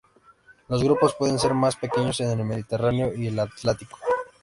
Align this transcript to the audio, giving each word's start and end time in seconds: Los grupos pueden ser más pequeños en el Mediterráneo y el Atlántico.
Los 0.67 0.83
grupos 0.83 1.13
pueden 1.13 1.37
ser 1.37 1.53
más 1.53 1.75
pequeños 1.75 2.19
en 2.21 2.31
el 2.39 2.43
Mediterráneo 2.43 3.13
y 3.13 3.27
el 3.27 3.37
Atlántico. 3.37 3.99